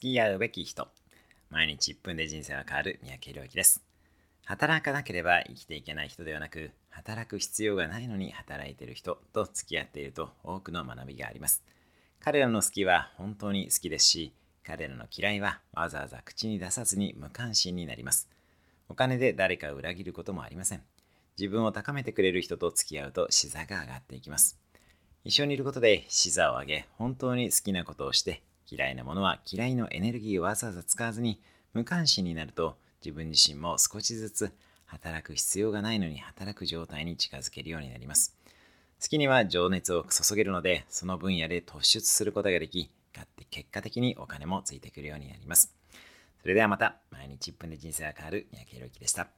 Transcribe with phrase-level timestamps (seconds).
[0.00, 0.88] 付き合うべき人。
[1.50, 2.98] 毎日1分で人生は変わる。
[3.02, 3.82] 三宅宏之です。
[4.46, 11.62] 働かなければ生きていけない人ではなく働く必要がないのに働いている人と付き合っていると多くの学びがあります。
[12.18, 14.32] 彼らの好きは本当に好きですし
[14.64, 18.30] 彼らの嫌いはわざわざ口に出さずに無関心になります。
[18.88, 20.82] お金で誰かを裏切ることもありません。
[21.38, 24.58] 自分を高めてくれる人と付き合うと視座が上がっていきます。
[25.24, 31.40] 一緒にいることで視座を上げ本当に好きなことをして嫌いなものは嫌いのエネルギーをわざわざ使わずに
[31.74, 34.52] 無関心になると自分自身も少しずつ
[34.86, 38.36] 働く必要がないのに働く状態に近づけるようになります。
[39.00, 45.74] 好きには情熱を注げるのでその分野で突出することができ勝って結果的にお金もついてくるようになります。
[46.42, 49.28] それではまた毎日1分で人生が変わる三宅宏之でした。